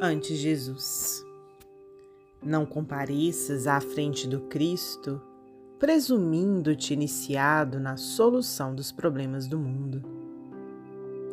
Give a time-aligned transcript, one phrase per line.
[0.00, 1.24] ante Jesus.
[2.42, 5.20] Não compareças à frente do Cristo
[5.78, 10.02] presumindo-te iniciado na solução dos problemas do mundo.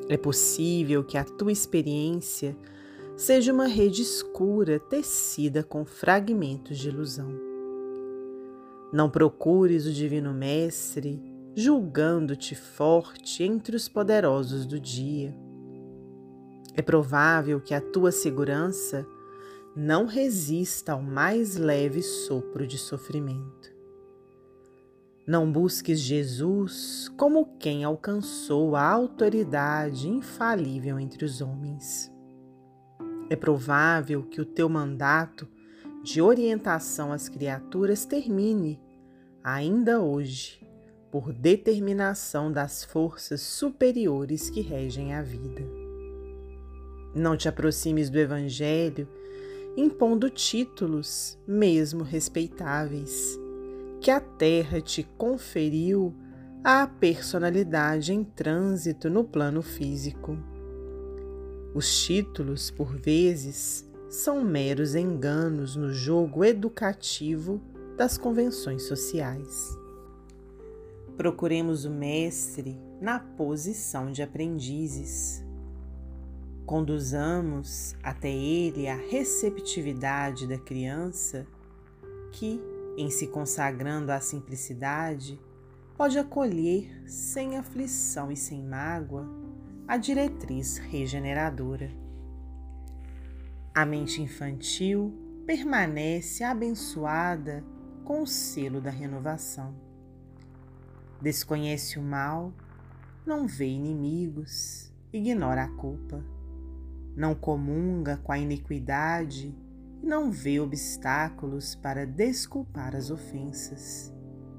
[0.08, 2.56] É possível que a tua experiência
[3.18, 7.30] seja uma rede escura tecida com fragmentos de ilusão.
[8.94, 11.22] Não procures o Divino Mestre
[11.54, 15.36] julgando-te forte entre os poderosos do dia.
[16.78, 19.04] É provável que a tua segurança
[19.76, 23.76] não resista ao mais leve sopro de sofrimento.
[25.26, 32.12] Não busques Jesus como quem alcançou a autoridade infalível entre os homens.
[33.28, 35.48] É provável que o teu mandato
[36.04, 38.80] de orientação às criaturas termine,
[39.44, 40.64] ainda hoje,
[41.12, 45.77] por determinação das forças superiores que regem a vida.
[47.16, 49.08] Não te aproximes do Evangelho
[49.76, 53.40] impondo títulos, mesmo respeitáveis
[54.00, 56.14] que a Terra te conferiu
[56.64, 60.38] à personalidade em trânsito no plano físico.
[61.74, 67.62] Os títulos, por vezes, são meros enganos no jogo educativo
[67.96, 69.78] das convenções sociais.
[71.16, 75.47] Procuremos o Mestre na posição de aprendizes.
[76.68, 81.48] Conduzamos até ele a receptividade da criança
[82.34, 82.62] que,
[82.98, 85.40] em se consagrando à simplicidade,
[85.96, 89.26] pode acolher sem aflição e sem mágoa
[89.88, 91.90] a diretriz regeneradora.
[93.74, 97.64] A mente infantil permanece abençoada
[98.04, 99.74] com o selo da renovação.
[101.22, 102.52] Desconhece o mal,
[103.26, 106.22] não vê inimigos, ignora a culpa,
[107.18, 109.58] não comunga com a iniquidade
[110.04, 114.14] não vê obstáculos para desculpar as ofensas,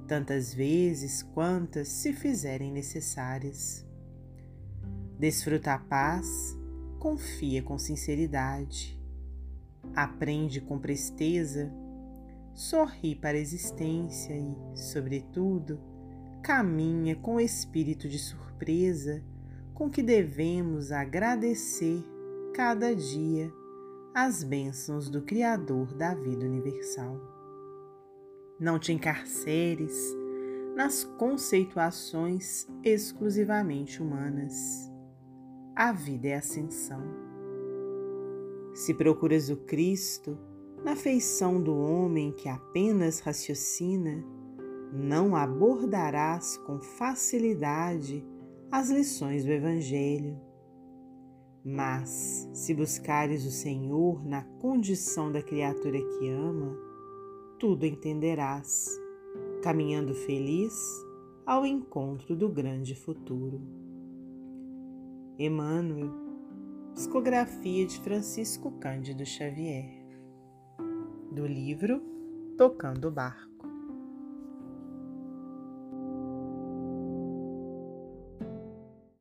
[0.08, 3.86] tantas vezes quantas se fizerem necessárias.
[5.20, 6.58] Desfruta a paz,
[6.98, 9.00] confia com sinceridade,
[9.94, 11.72] aprende com presteza,
[12.54, 15.80] sorri para a existência e, sobretudo,
[16.42, 19.22] caminha com espírito de surpresa
[19.72, 22.04] com que devemos agradecer
[22.58, 23.54] cada dia
[24.12, 27.16] as bênçãos do Criador da vida universal.
[28.58, 29.96] Não te encarceres
[30.74, 34.90] nas conceituações exclusivamente humanas.
[35.76, 37.00] A vida é ascensão.
[38.74, 40.36] Se procuras o Cristo
[40.82, 44.20] na feição do homem que apenas raciocina,
[44.92, 48.26] não abordarás com facilidade
[48.68, 50.47] as lições do Evangelho
[51.70, 56.74] mas, se buscares o Senhor na condição da criatura que ama,
[57.58, 58.88] tudo entenderás,
[59.62, 60.72] caminhando feliz
[61.44, 63.60] ao encontro do grande futuro.
[65.38, 66.10] Emmanuel,
[66.94, 70.06] psicografia de Francisco Cândido Xavier,
[71.30, 72.00] do livro
[72.56, 73.57] Tocando o Barco.